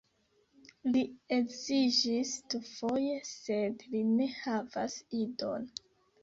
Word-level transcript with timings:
Li 0.93 1.01
edziĝis 1.35 2.31
dufoje, 2.53 3.19
sed 3.33 3.85
li 3.93 4.03
ne 4.15 4.29
havas 4.39 4.97
idon. 5.21 5.71